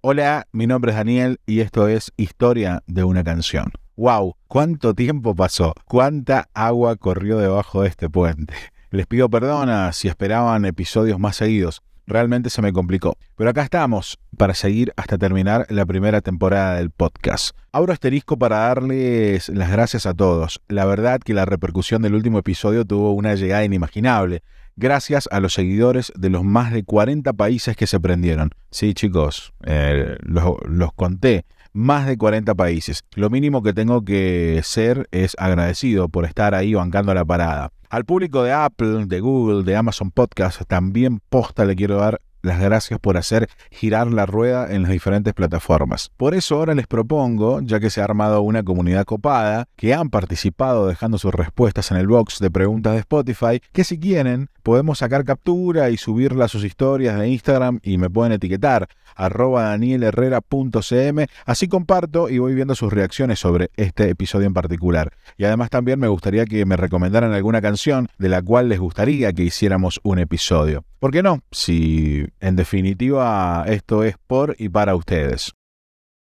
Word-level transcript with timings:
Hola, 0.00 0.46
mi 0.52 0.68
nombre 0.68 0.92
es 0.92 0.96
Daniel 0.96 1.40
y 1.44 1.58
esto 1.58 1.88
es 1.88 2.12
Historia 2.16 2.84
de 2.86 3.02
una 3.02 3.24
canción. 3.24 3.72
¡Wow! 3.96 4.36
¿Cuánto 4.46 4.94
tiempo 4.94 5.34
pasó? 5.34 5.74
¿Cuánta 5.86 6.48
agua 6.54 6.94
corrió 6.94 7.38
debajo 7.38 7.82
de 7.82 7.88
este 7.88 8.08
puente? 8.08 8.54
Les 8.90 9.08
pido 9.08 9.28
perdón 9.28 9.68
si 9.92 10.06
esperaban 10.06 10.64
episodios 10.66 11.18
más 11.18 11.34
seguidos. 11.34 11.82
Realmente 12.08 12.48
se 12.48 12.62
me 12.62 12.72
complicó. 12.72 13.18
Pero 13.36 13.50
acá 13.50 13.62
estamos 13.62 14.18
para 14.38 14.54
seguir 14.54 14.94
hasta 14.96 15.18
terminar 15.18 15.66
la 15.68 15.84
primera 15.84 16.22
temporada 16.22 16.76
del 16.76 16.90
podcast. 16.90 17.54
Abro 17.70 17.92
asterisco 17.92 18.38
para 18.38 18.56
darles 18.60 19.50
las 19.50 19.70
gracias 19.70 20.06
a 20.06 20.14
todos. 20.14 20.62
La 20.68 20.86
verdad 20.86 21.20
que 21.20 21.34
la 21.34 21.44
repercusión 21.44 22.00
del 22.00 22.14
último 22.14 22.38
episodio 22.38 22.86
tuvo 22.86 23.12
una 23.12 23.34
llegada 23.34 23.62
inimaginable 23.62 24.42
gracias 24.76 25.28
a 25.30 25.40
los 25.40 25.52
seguidores 25.52 26.10
de 26.16 26.30
los 26.30 26.44
más 26.44 26.72
de 26.72 26.82
40 26.82 27.34
países 27.34 27.76
que 27.76 27.86
se 27.86 28.00
prendieron. 28.00 28.52
Sí, 28.70 28.94
chicos, 28.94 29.52
eh, 29.66 30.16
los, 30.22 30.54
los 30.66 30.94
conté 30.94 31.44
más 31.72 32.06
de 32.06 32.16
40 32.16 32.54
países. 32.54 33.04
Lo 33.14 33.30
mínimo 33.30 33.62
que 33.62 33.72
tengo 33.72 34.04
que 34.04 34.60
ser 34.64 35.08
es 35.10 35.34
agradecido 35.38 36.08
por 36.08 36.24
estar 36.24 36.54
ahí 36.54 36.74
bancando 36.74 37.14
la 37.14 37.24
parada. 37.24 37.70
Al 37.90 38.04
público 38.04 38.42
de 38.42 38.52
Apple, 38.52 39.06
de 39.06 39.20
Google, 39.20 39.64
de 39.64 39.76
Amazon 39.76 40.10
Podcast, 40.10 40.62
también 40.66 41.20
posta 41.30 41.64
le 41.64 41.74
quiero 41.74 41.96
dar 41.96 42.20
las 42.42 42.60
gracias 42.60 42.98
por 43.00 43.16
hacer 43.16 43.48
girar 43.70 44.06
la 44.08 44.26
rueda 44.26 44.72
en 44.72 44.82
las 44.82 44.90
diferentes 44.90 45.34
plataformas. 45.34 46.10
Por 46.16 46.34
eso 46.34 46.56
ahora 46.56 46.74
les 46.74 46.86
propongo, 46.86 47.60
ya 47.60 47.80
que 47.80 47.90
se 47.90 48.00
ha 48.00 48.04
armado 48.04 48.42
una 48.42 48.62
comunidad 48.62 49.04
copada, 49.04 49.66
que 49.76 49.94
han 49.94 50.10
participado 50.10 50.86
dejando 50.86 51.18
sus 51.18 51.34
respuestas 51.34 51.90
en 51.90 51.96
el 51.96 52.06
box 52.06 52.38
de 52.38 52.50
preguntas 52.50 52.94
de 52.94 53.00
Spotify, 53.00 53.60
que 53.72 53.84
si 53.84 53.98
quieren 53.98 54.50
podemos 54.62 54.98
sacar 54.98 55.24
captura 55.24 55.88
y 55.88 55.96
subirla 55.96 56.44
a 56.44 56.48
sus 56.48 56.62
historias 56.62 57.18
de 57.18 57.28
Instagram 57.28 57.80
y 57.82 57.96
me 57.96 58.10
pueden 58.10 58.32
etiquetar 58.32 58.88
arroba 59.16 59.64
danielherrera.cm, 59.64 61.26
así 61.46 61.68
comparto 61.68 62.28
y 62.28 62.38
voy 62.38 62.54
viendo 62.54 62.74
sus 62.74 62.92
reacciones 62.92 63.38
sobre 63.38 63.70
este 63.76 64.08
episodio 64.10 64.46
en 64.46 64.54
particular. 64.54 65.12
Y 65.36 65.44
además 65.44 65.70
también 65.70 65.98
me 65.98 66.08
gustaría 66.08 66.44
que 66.44 66.64
me 66.66 66.76
recomendaran 66.76 67.32
alguna 67.32 67.60
canción 67.60 68.08
de 68.18 68.28
la 68.28 68.42
cual 68.42 68.68
les 68.68 68.78
gustaría 68.78 69.32
que 69.32 69.42
hiciéramos 69.42 70.00
un 70.02 70.18
episodio. 70.18 70.84
¿Por 70.98 71.12
qué 71.12 71.22
no? 71.22 71.40
Si 71.50 72.26
en 72.40 72.56
definitiva 72.56 73.64
esto 73.66 74.04
es 74.04 74.16
por 74.26 74.56
y 74.58 74.68
para 74.68 74.94
ustedes. 74.94 75.52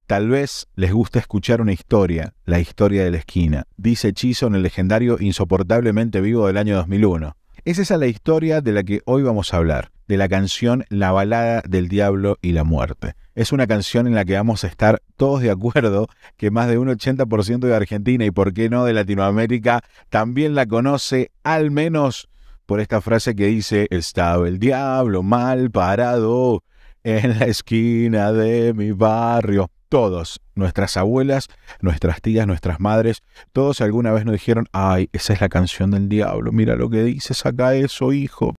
Tal 0.06 0.28
vez 0.28 0.66
les 0.74 0.92
guste 0.92 1.20
escuchar 1.20 1.60
una 1.60 1.72
historia, 1.72 2.34
la 2.44 2.58
historia 2.58 3.04
de 3.04 3.12
la 3.12 3.18
esquina, 3.18 3.68
dice 3.76 4.12
Chizo 4.12 4.48
en 4.48 4.56
el 4.56 4.62
legendario 4.62 5.18
Insoportablemente 5.20 6.20
Vivo 6.20 6.48
del 6.48 6.56
año 6.56 6.74
2001. 6.76 7.36
Es 7.64 7.78
esa 7.78 7.96
la 7.96 8.06
historia 8.06 8.60
de 8.60 8.72
la 8.72 8.82
que 8.82 9.02
hoy 9.04 9.22
vamos 9.22 9.52
a 9.52 9.58
hablar, 9.58 9.92
de 10.08 10.16
la 10.16 10.28
canción 10.28 10.84
La 10.88 11.12
balada 11.12 11.62
del 11.68 11.88
diablo 11.88 12.38
y 12.42 12.52
la 12.52 12.64
muerte. 12.64 13.14
Es 13.36 13.52
una 13.52 13.68
canción 13.68 14.08
en 14.08 14.16
la 14.16 14.24
que 14.24 14.34
vamos 14.34 14.64
a 14.64 14.66
estar 14.66 15.00
todos 15.16 15.42
de 15.42 15.50
acuerdo 15.52 16.08
que 16.36 16.50
más 16.50 16.68
de 16.68 16.78
un 16.78 16.88
80% 16.88 17.60
de 17.60 17.76
Argentina 17.76 18.24
y 18.24 18.32
por 18.32 18.52
qué 18.52 18.68
no 18.68 18.84
de 18.84 18.94
Latinoamérica 18.94 19.84
también 20.08 20.56
la 20.56 20.66
conoce 20.66 21.30
al 21.44 21.70
menos 21.70 22.28
por 22.70 22.78
esta 22.78 23.00
frase 23.00 23.34
que 23.34 23.46
dice, 23.46 23.88
estaba 23.90 24.46
el 24.46 24.60
diablo 24.60 25.24
mal 25.24 25.72
parado 25.72 26.62
en 27.02 27.36
la 27.36 27.46
esquina 27.46 28.30
de 28.30 28.74
mi 28.74 28.92
barrio 28.92 29.72
todos, 29.88 30.40
nuestras 30.54 30.96
abuelas, 30.96 31.48
nuestras 31.80 32.22
tías, 32.22 32.46
nuestras 32.46 32.78
madres, 32.78 33.24
todos 33.52 33.80
alguna 33.80 34.12
vez 34.12 34.24
nos 34.24 34.34
dijeron, 34.34 34.68
ay, 34.70 35.08
esa 35.12 35.32
es 35.32 35.40
la 35.40 35.48
canción 35.48 35.90
del 35.90 36.08
diablo, 36.08 36.52
mira 36.52 36.76
lo 36.76 36.88
que 36.88 37.02
dice, 37.02 37.34
saca 37.34 37.74
eso, 37.74 38.12
hijo. 38.12 38.54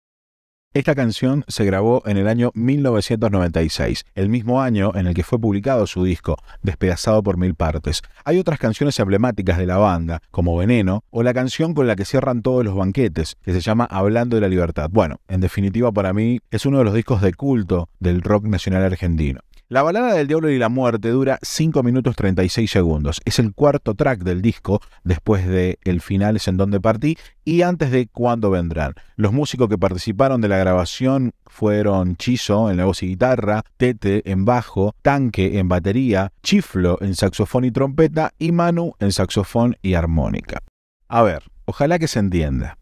Esta 0.73 0.95
canción 0.95 1.45
se 1.49 1.65
grabó 1.65 2.05
en 2.07 2.17
el 2.17 2.29
año 2.29 2.53
1996, 2.55 4.05
el 4.15 4.29
mismo 4.29 4.63
año 4.63 4.93
en 4.95 5.09
el 5.09 5.15
que 5.15 5.25
fue 5.25 5.41
publicado 5.41 5.85
su 5.89 6.05
disco, 6.05 6.37
Despedazado 6.63 7.25
por 7.25 7.37
Mil 7.39 7.57
Partes. 7.57 8.03
Hay 8.25 8.39
otras 8.39 8.61
canciones 8.61 8.97
emblemáticas 9.01 9.59
de 9.59 9.67
la 9.67 9.79
banda, 9.79 10.23
como 10.31 10.57
Veneno, 10.57 11.03
o 11.11 11.25
la 11.25 11.35
canción 11.35 11.75
con 11.75 11.89
la 11.89 11.97
que 11.97 12.05
cierran 12.05 12.43
todos 12.43 12.65
los 12.65 12.77
banquetes, 12.77 13.37
que 13.43 13.53
se 13.53 13.61
llama 13.61 13.89
Hablando 13.91 14.37
de 14.37 14.43
la 14.43 14.49
Libertad. 14.49 14.89
Bueno, 14.93 15.17
en 15.27 15.41
definitiva 15.41 15.91
para 15.91 16.13
mí 16.13 16.39
es 16.53 16.65
uno 16.65 16.79
de 16.79 16.85
los 16.85 16.95
discos 16.95 17.21
de 17.21 17.35
culto 17.35 17.89
del 17.99 18.23
rock 18.23 18.45
nacional 18.45 18.85
argentino. 18.85 19.41
La 19.71 19.85
balada 19.85 20.15
del 20.15 20.27
diablo 20.27 20.51
y 20.51 20.59
la 20.59 20.69
muerte 20.69 21.11
dura 21.11 21.39
5 21.43 21.85
minutos 21.85 22.17
36 22.17 22.69
segundos. 22.69 23.21
Es 23.25 23.39
el 23.39 23.55
cuarto 23.55 23.95
track 23.95 24.25
del 24.25 24.43
disco, 24.43 24.81
después 25.05 25.47
de 25.47 25.79
El 25.85 26.01
final 26.01 26.35
es 26.35 26.49
en 26.49 26.57
donde 26.57 26.81
partí 26.81 27.17
y 27.45 27.63
antes 27.63 27.93
de 27.93 28.09
Cuándo 28.09 28.51
vendrán. 28.51 28.95
Los 29.15 29.33
músicos 29.33 29.69
que 29.69 29.79
participaron 29.79 30.41
de 30.41 30.49
la 30.49 30.57
grabación 30.57 31.35
fueron 31.47 32.17
Chizo 32.17 32.69
en 32.69 32.79
la 32.79 32.85
voz 32.85 33.05
y 33.05 33.07
guitarra, 33.11 33.63
Tete 33.77 34.29
en 34.29 34.45
bajo, 34.45 34.97
Tanque 35.03 35.61
en 35.61 35.69
batería, 35.69 36.33
Chiflo 36.43 36.99
en 37.01 37.15
saxofón 37.15 37.65
y 37.65 37.71
trompeta 37.71 38.33
y 38.41 38.51
Manu 38.51 38.95
en 38.99 39.13
saxofón 39.13 39.77
y 39.83 39.95
armónica. 39.95 40.59
A 41.07 41.23
ver, 41.23 41.45
ojalá 41.67 42.01
que 42.01 42.09
se 42.09 42.19
entienda. 42.19 42.77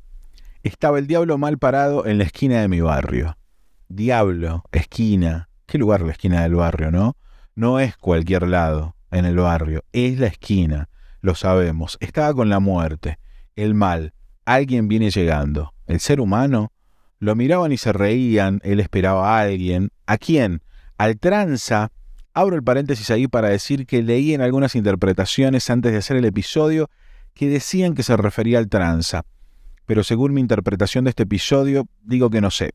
Estaba 0.63 0.99
el 0.99 1.07
diablo 1.07 1.37
mal 1.37 1.59
parado 1.59 2.07
en 2.07 2.17
la 2.17 2.25
esquina 2.25 2.63
de 2.63 2.69
mi 2.69 2.81
barrio. 2.81 3.37
Diablo, 3.91 4.65
esquina, 4.73 5.48
¿Qué 5.69 5.77
lugar 5.77 6.01
la 6.01 6.13
esquina 6.13 6.45
del 6.45 6.55
barrio, 6.55 6.91
no? 6.91 7.15
No 7.55 7.79
es 7.79 7.95
cualquier 7.95 8.49
lado 8.49 8.97
en 9.11 9.27
el 9.27 9.37
barrio, 9.37 9.85
es 9.93 10.19
la 10.19 10.29
esquina, 10.29 10.89
lo 11.21 11.35
sabemos. 11.35 11.99
Estaba 12.01 12.33
con 12.33 12.49
la 12.49 12.59
muerte, 12.59 13.19
el 13.55 13.75
mal, 13.75 14.15
alguien 14.47 14.89
viene 14.89 15.11
llegando. 15.11 15.75
El 15.87 16.01
ser 16.01 16.23
humano 16.23 16.73
lo 17.19 17.37
miraban 17.37 17.71
y 17.71 17.77
se 17.77 17.93
reían, 17.93 18.63
él 18.65 18.81
esperaba 18.81 19.37
a 19.37 19.43
alguien. 19.43 19.91
¿A 20.07 20.17
quién? 20.17 20.63
Al 20.97 21.19
tranza. 21.19 21.93
Abro 22.33 22.57
el 22.57 22.63
paréntesis 22.63 23.11
ahí 23.11 23.29
para 23.29 23.51
decir 23.51 23.85
que 23.85 24.03
leí 24.03 24.33
en 24.33 24.41
algunas 24.41 24.75
interpretaciones 24.75 25.69
antes 25.69 25.93
de 25.93 25.99
hacer 25.99 26.17
el 26.17 26.25
episodio 26.25 26.89
que 27.35 27.51
decían 27.51 27.95
que 27.95 28.03
se 28.03 28.17
refería 28.17 28.57
al 28.57 28.71
tranza. 28.71 29.27
Pero 29.85 30.03
según 30.03 30.33
mi 30.33 30.41
interpretación 30.41 31.05
de 31.05 31.11
este 31.11 31.25
episodio, 31.25 31.87
digo 32.05 32.31
que 32.31 32.41
no 32.41 32.51
sé. 32.51 32.71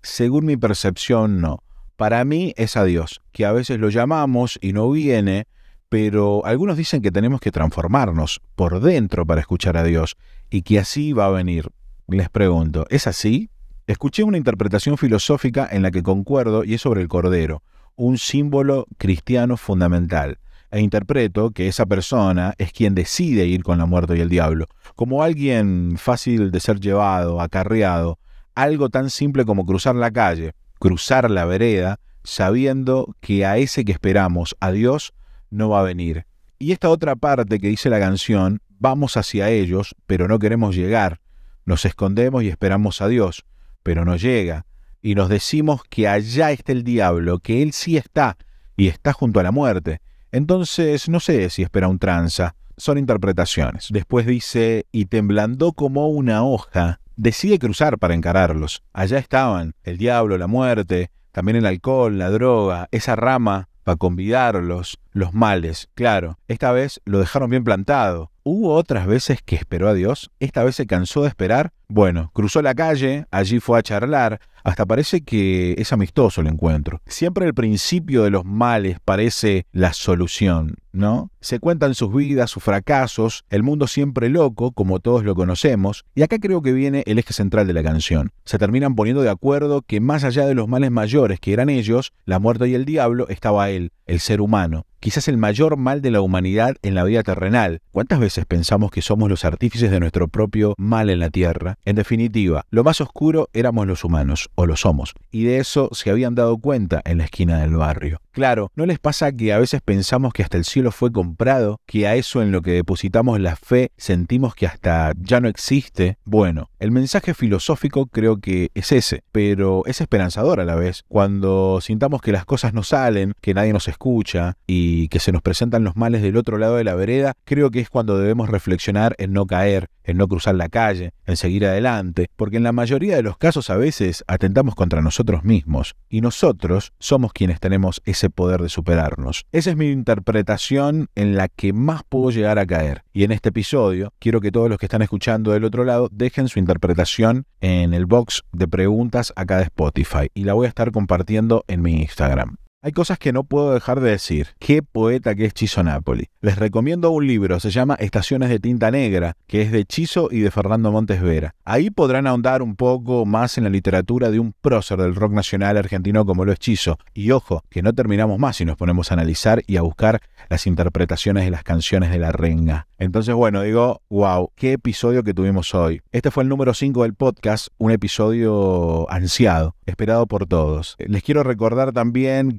Según 0.00 0.46
mi 0.46 0.56
percepción, 0.56 1.42
no. 1.42 1.62
Para 1.98 2.24
mí 2.24 2.54
es 2.56 2.76
a 2.76 2.84
Dios, 2.84 3.22
que 3.32 3.44
a 3.44 3.50
veces 3.50 3.80
lo 3.80 3.90
llamamos 3.90 4.56
y 4.62 4.72
no 4.72 4.88
viene, 4.88 5.48
pero 5.88 6.46
algunos 6.46 6.76
dicen 6.76 7.02
que 7.02 7.10
tenemos 7.10 7.40
que 7.40 7.50
transformarnos 7.50 8.40
por 8.54 8.78
dentro 8.78 9.26
para 9.26 9.40
escuchar 9.40 9.76
a 9.76 9.82
Dios 9.82 10.16
y 10.48 10.62
que 10.62 10.78
así 10.78 11.12
va 11.12 11.26
a 11.26 11.30
venir. 11.30 11.70
Les 12.06 12.28
pregunto, 12.28 12.86
¿es 12.88 13.08
así? 13.08 13.50
Escuché 13.88 14.22
una 14.22 14.38
interpretación 14.38 14.96
filosófica 14.96 15.68
en 15.68 15.82
la 15.82 15.90
que 15.90 16.04
concuerdo 16.04 16.62
y 16.62 16.74
es 16.74 16.82
sobre 16.82 17.02
el 17.02 17.08
Cordero, 17.08 17.64
un 17.96 18.16
símbolo 18.16 18.86
cristiano 18.96 19.56
fundamental. 19.56 20.38
E 20.70 20.80
interpreto 20.80 21.50
que 21.50 21.66
esa 21.66 21.84
persona 21.84 22.54
es 22.58 22.72
quien 22.72 22.94
decide 22.94 23.46
ir 23.46 23.64
con 23.64 23.78
la 23.78 23.86
muerte 23.86 24.16
y 24.16 24.20
el 24.20 24.28
diablo, 24.28 24.68
como 24.94 25.24
alguien 25.24 25.96
fácil 25.98 26.52
de 26.52 26.60
ser 26.60 26.78
llevado, 26.78 27.40
acarreado, 27.40 28.20
algo 28.54 28.88
tan 28.88 29.10
simple 29.10 29.44
como 29.44 29.66
cruzar 29.66 29.96
la 29.96 30.12
calle, 30.12 30.54
cruzar 30.78 31.30
la 31.30 31.44
vereda 31.44 32.00
sabiendo 32.24 33.16
que 33.20 33.46
a 33.46 33.56
ese 33.56 33.84
que 33.84 33.92
esperamos, 33.92 34.56
a 34.60 34.70
Dios, 34.70 35.14
no 35.50 35.70
va 35.70 35.80
a 35.80 35.84
venir. 35.84 36.26
Y 36.58 36.72
esta 36.72 36.90
otra 36.90 37.16
parte 37.16 37.58
que 37.58 37.68
dice 37.68 37.88
la 37.88 38.00
canción, 38.00 38.60
vamos 38.78 39.16
hacia 39.16 39.50
ellos, 39.50 39.94
pero 40.06 40.28
no 40.28 40.38
queremos 40.38 40.74
llegar. 40.74 41.20
Nos 41.64 41.84
escondemos 41.84 42.42
y 42.42 42.48
esperamos 42.48 43.00
a 43.00 43.08
Dios, 43.08 43.44
pero 43.82 44.04
no 44.04 44.16
llega. 44.16 44.66
Y 45.00 45.14
nos 45.14 45.28
decimos 45.28 45.82
que 45.88 46.08
allá 46.08 46.50
está 46.50 46.72
el 46.72 46.82
diablo, 46.82 47.38
que 47.38 47.62
él 47.62 47.72
sí 47.72 47.96
está, 47.96 48.36
y 48.76 48.88
está 48.88 49.12
junto 49.12 49.40
a 49.40 49.42
la 49.42 49.52
muerte. 49.52 50.00
Entonces 50.32 51.08
no 51.08 51.20
sé 51.20 51.50
si 51.50 51.62
espera 51.62 51.88
un 51.88 51.98
tranza. 51.98 52.54
Son 52.76 52.98
interpretaciones. 52.98 53.88
Después 53.90 54.26
dice, 54.26 54.86
y 54.92 55.06
temblando 55.06 55.72
como 55.72 56.08
una 56.08 56.44
hoja, 56.44 57.00
decide 57.18 57.58
cruzar 57.58 57.98
para 57.98 58.14
encararlos. 58.14 58.82
Allá 58.94 59.18
estaban 59.18 59.74
el 59.82 59.98
diablo, 59.98 60.38
la 60.38 60.46
muerte, 60.46 61.10
también 61.32 61.56
el 61.56 61.66
alcohol, 61.66 62.16
la 62.16 62.30
droga, 62.30 62.88
esa 62.92 63.16
rama 63.16 63.68
para 63.84 63.96
convidarlos, 63.96 64.98
los 65.18 65.34
males. 65.34 65.88
Claro, 65.94 66.38
esta 66.48 66.72
vez 66.72 67.00
lo 67.04 67.18
dejaron 67.18 67.50
bien 67.50 67.64
plantado. 67.64 68.30
¿Hubo 68.42 68.72
otras 68.74 69.06
veces 69.06 69.42
que 69.44 69.56
esperó 69.56 69.88
a 69.88 69.94
Dios? 69.94 70.30
¿Esta 70.40 70.64
vez 70.64 70.76
se 70.76 70.86
cansó 70.86 71.22
de 71.22 71.28
esperar? 71.28 71.72
Bueno, 71.88 72.30
cruzó 72.32 72.62
la 72.62 72.74
calle, 72.74 73.26
allí 73.30 73.60
fue 73.60 73.78
a 73.78 73.82
charlar, 73.82 74.40
hasta 74.64 74.86
parece 74.86 75.22
que 75.22 75.74
es 75.78 75.92
amistoso 75.92 76.40
el 76.40 76.46
encuentro. 76.46 77.00
Siempre 77.06 77.46
el 77.46 77.54
principio 77.54 78.22
de 78.24 78.30
los 78.30 78.44
males 78.44 78.98
parece 79.04 79.66
la 79.72 79.92
solución, 79.92 80.76
¿no? 80.92 81.30
Se 81.40 81.60
cuentan 81.60 81.94
sus 81.94 82.14
vidas, 82.14 82.50
sus 82.50 82.62
fracasos, 82.62 83.44
el 83.48 83.62
mundo 83.62 83.86
siempre 83.86 84.28
loco, 84.28 84.72
como 84.72 84.98
todos 85.00 85.24
lo 85.24 85.34
conocemos, 85.34 86.04
y 86.14 86.22
acá 86.22 86.38
creo 86.38 86.60
que 86.62 86.72
viene 86.72 87.02
el 87.06 87.18
eje 87.18 87.32
central 87.32 87.66
de 87.66 87.72
la 87.72 87.82
canción. 87.82 88.30
Se 88.44 88.58
terminan 88.58 88.94
poniendo 88.94 89.22
de 89.22 89.30
acuerdo 89.30 89.82
que 89.82 90.00
más 90.00 90.24
allá 90.24 90.46
de 90.46 90.54
los 90.54 90.68
males 90.68 90.90
mayores 90.90 91.40
que 91.40 91.52
eran 91.52 91.70
ellos, 91.70 92.12
la 92.26 92.38
muerte 92.38 92.68
y 92.68 92.74
el 92.74 92.84
diablo, 92.84 93.28
estaba 93.28 93.70
él, 93.70 93.92
el 94.06 94.20
ser 94.20 94.40
humano, 94.40 94.86
quizás 95.08 95.28
el 95.28 95.38
mayor 95.38 95.78
mal 95.78 96.02
de 96.02 96.10
la 96.10 96.20
humanidad 96.20 96.76
en 96.82 96.94
la 96.94 97.02
vida 97.02 97.22
terrenal. 97.22 97.80
¿Cuántas 97.92 98.20
veces 98.20 98.44
pensamos 98.44 98.90
que 98.90 99.00
somos 99.00 99.30
los 99.30 99.46
artífices 99.46 99.90
de 99.90 100.00
nuestro 100.00 100.28
propio 100.28 100.74
mal 100.76 101.08
en 101.08 101.18
la 101.18 101.30
tierra? 101.30 101.78
En 101.86 101.96
definitiva, 101.96 102.66
lo 102.68 102.84
más 102.84 103.00
oscuro 103.00 103.48
éramos 103.54 103.86
los 103.86 104.04
humanos, 104.04 104.50
o 104.54 104.66
lo 104.66 104.76
somos, 104.76 105.14
y 105.30 105.44
de 105.44 105.60
eso 105.60 105.88
se 105.92 106.10
habían 106.10 106.34
dado 106.34 106.58
cuenta 106.58 107.00
en 107.06 107.16
la 107.16 107.24
esquina 107.24 107.58
del 107.58 107.74
barrio. 107.74 108.20
Claro, 108.38 108.70
¿no 108.76 108.86
les 108.86 109.00
pasa 109.00 109.32
que 109.32 109.52
a 109.52 109.58
veces 109.58 109.80
pensamos 109.80 110.32
que 110.32 110.44
hasta 110.44 110.56
el 110.56 110.64
cielo 110.64 110.92
fue 110.92 111.10
comprado, 111.10 111.80
que 111.86 112.06
a 112.06 112.14
eso 112.14 112.40
en 112.40 112.52
lo 112.52 112.62
que 112.62 112.70
depositamos 112.70 113.40
la 113.40 113.56
fe 113.56 113.90
sentimos 113.96 114.54
que 114.54 114.64
hasta 114.64 115.12
ya 115.20 115.40
no 115.40 115.48
existe? 115.48 116.18
Bueno, 116.24 116.70
el 116.78 116.92
mensaje 116.92 117.34
filosófico 117.34 118.06
creo 118.06 118.36
que 118.36 118.70
es 118.74 118.92
ese, 118.92 119.24
pero 119.32 119.82
es 119.86 120.00
esperanzador 120.00 120.60
a 120.60 120.64
la 120.64 120.76
vez. 120.76 121.02
Cuando 121.08 121.80
sintamos 121.80 122.22
que 122.22 122.30
las 122.30 122.44
cosas 122.44 122.74
no 122.74 122.84
salen, 122.84 123.32
que 123.40 123.54
nadie 123.54 123.72
nos 123.72 123.88
escucha 123.88 124.56
y 124.68 125.08
que 125.08 125.18
se 125.18 125.32
nos 125.32 125.42
presentan 125.42 125.82
los 125.82 125.96
males 125.96 126.22
del 126.22 126.36
otro 126.36 126.58
lado 126.58 126.76
de 126.76 126.84
la 126.84 126.94
vereda, 126.94 127.34
creo 127.44 127.72
que 127.72 127.80
es 127.80 127.90
cuando 127.90 128.18
debemos 128.18 128.48
reflexionar 128.48 129.16
en 129.18 129.32
no 129.32 129.46
caer, 129.46 129.88
en 130.04 130.16
no 130.16 130.28
cruzar 130.28 130.54
la 130.54 130.68
calle, 130.68 131.12
en 131.26 131.36
seguir 131.36 131.66
adelante, 131.66 132.30
porque 132.36 132.56
en 132.56 132.62
la 132.62 132.72
mayoría 132.72 133.16
de 133.16 133.22
los 133.22 133.36
casos 133.36 133.68
a 133.68 133.76
veces 133.76 134.22
atentamos 134.28 134.76
contra 134.76 135.02
nosotros 135.02 135.42
mismos 135.42 135.96
y 136.08 136.20
nosotros 136.20 136.92
somos 137.00 137.32
quienes 137.32 137.58
tenemos 137.58 138.00
ese 138.04 138.27
poder 138.30 138.60
de 138.62 138.68
superarnos. 138.68 139.46
Esa 139.52 139.70
es 139.70 139.76
mi 139.76 139.90
interpretación 139.90 141.08
en 141.14 141.36
la 141.36 141.48
que 141.48 141.72
más 141.72 142.02
puedo 142.08 142.30
llegar 142.30 142.58
a 142.58 142.66
caer. 142.66 143.04
Y 143.12 143.24
en 143.24 143.32
este 143.32 143.48
episodio 143.50 144.12
quiero 144.18 144.40
que 144.40 144.52
todos 144.52 144.68
los 144.68 144.78
que 144.78 144.86
están 144.86 145.02
escuchando 145.02 145.52
del 145.52 145.64
otro 145.64 145.84
lado 145.84 146.08
dejen 146.12 146.48
su 146.48 146.58
interpretación 146.58 147.46
en 147.60 147.94
el 147.94 148.06
box 148.06 148.44
de 148.52 148.68
preguntas 148.68 149.32
acá 149.36 149.58
de 149.58 149.64
Spotify 149.64 150.30
y 150.34 150.44
la 150.44 150.54
voy 150.54 150.66
a 150.66 150.68
estar 150.68 150.92
compartiendo 150.92 151.64
en 151.68 151.82
mi 151.82 152.00
Instagram. 152.02 152.56
Hay 152.80 152.92
cosas 152.92 153.18
que 153.18 153.32
no 153.32 153.42
puedo 153.42 153.74
dejar 153.74 153.98
de 153.98 154.12
decir. 154.12 154.50
Qué 154.60 154.84
poeta 154.84 155.34
que 155.34 155.46
es 155.46 155.52
Chiso 155.52 155.82
Napoli. 155.82 156.28
Les 156.40 156.56
recomiendo 156.56 157.10
un 157.10 157.26
libro, 157.26 157.58
se 157.58 157.72
llama 157.72 157.96
Estaciones 157.96 158.50
de 158.50 158.60
Tinta 158.60 158.92
Negra, 158.92 159.36
que 159.48 159.62
es 159.62 159.72
de 159.72 159.84
Chiso 159.84 160.28
y 160.30 160.38
de 160.38 160.52
Fernando 160.52 160.92
Montes 160.92 161.20
Vera. 161.20 161.56
Ahí 161.64 161.90
podrán 161.90 162.28
ahondar 162.28 162.62
un 162.62 162.76
poco 162.76 163.26
más 163.26 163.58
en 163.58 163.64
la 163.64 163.70
literatura 163.70 164.30
de 164.30 164.38
un 164.38 164.52
prócer 164.52 165.00
del 165.00 165.16
rock 165.16 165.32
nacional 165.32 165.76
argentino 165.76 166.24
como 166.24 166.44
lo 166.44 166.52
es 166.52 166.60
Chiso. 166.60 166.98
Y 167.14 167.32
ojo, 167.32 167.64
que 167.68 167.82
no 167.82 167.92
terminamos 167.92 168.38
más 168.38 168.58
si 168.58 168.64
nos 168.64 168.76
ponemos 168.76 169.10
a 169.10 169.14
analizar 169.14 169.60
y 169.66 169.76
a 169.76 169.82
buscar 169.82 170.20
las 170.48 170.68
interpretaciones 170.68 171.44
de 171.46 171.50
las 171.50 171.64
canciones 171.64 172.12
de 172.12 172.18
la 172.20 172.30
renga. 172.30 172.86
Entonces, 172.98 173.34
bueno, 173.34 173.62
digo, 173.62 174.02
wow, 174.08 174.52
qué 174.54 174.74
episodio 174.74 175.24
que 175.24 175.34
tuvimos 175.34 175.74
hoy. 175.74 176.00
Este 176.12 176.30
fue 176.30 176.44
el 176.44 176.48
número 176.48 176.74
5 176.74 177.02
del 177.02 177.14
podcast, 177.14 177.68
un 177.78 177.90
episodio 177.90 179.10
ansiado, 179.10 179.74
esperado 179.86 180.26
por 180.26 180.46
todos. 180.46 180.96
Les 180.98 181.24
quiero 181.24 181.42
recordar 181.42 181.92
también 181.92 182.50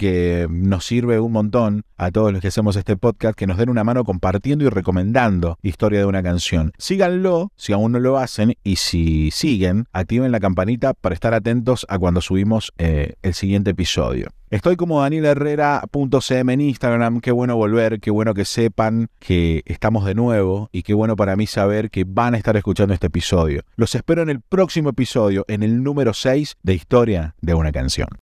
nos 0.50 0.86
sirve 0.86 1.20
un 1.20 1.32
montón 1.32 1.84
a 1.98 2.12
todos 2.12 2.32
los 2.32 2.42
que 2.42 2.48
hacemos 2.48 2.76
este 2.76 2.98
podcast 2.98 3.38
que 3.38 3.48
nos 3.48 3.58
den 3.58 3.70
una 3.70 3.84
mano 3.84 4.04
compartiendo 4.04 4.66
y 4.66 4.70
recomendando 4.70 5.58
historia 5.62 6.00
de 6.00 6.06
una 6.06 6.24
canción. 6.24 6.72
Síganlo 6.78 7.52
si 7.56 7.74
aún 7.74 7.92
no 7.92 8.00
lo 8.00 8.18
hacen 8.18 8.56
y 8.64 8.78
si 8.78 9.32
siguen, 9.32 9.86
activen 9.92 10.32
la 10.32 10.40
campanita 10.40 10.94
para 10.94 11.14
estar 11.14 11.34
atentos 11.34 11.86
a 11.90 12.00
cuando 12.00 12.22
subimos 12.22 12.72
eh, 12.78 13.16
el 13.22 13.34
siguiente 13.34 13.72
episodio. 13.72 14.30
Estoy 14.50 14.78
como 14.78 15.02
danielherrera.cm 15.02 16.54
en 16.54 16.62
Instagram. 16.62 17.22
Qué 17.22 17.32
bueno 17.32 17.56
volver, 17.56 18.00
qué 18.00 18.10
bueno 18.10 18.34
que 18.34 18.46
sepan 18.46 19.08
que 19.20 19.62
estamos 19.66 20.06
de 20.06 20.16
nuevo 20.16 20.70
y 20.72 20.82
qué 20.82 20.96
bueno 20.96 21.16
para 21.16 21.36
mí 21.36 21.46
saber 21.46 21.92
que 21.92 22.04
van 22.04 22.34
a 22.34 22.38
estar 22.38 22.58
escuchando 22.58 22.96
este 22.96 23.08
episodio. 23.08 23.62
Los 23.76 23.94
espero 23.94 24.24
en 24.24 24.30
el 24.30 24.42
próximo 24.42 24.90
episodio, 24.90 25.46
en 25.48 25.62
el 25.62 25.84
número 25.84 26.16
6 26.16 26.58
de 26.64 26.74
Historia 26.74 27.36
de 27.42 27.54
una 27.54 27.72
canción. 27.72 28.20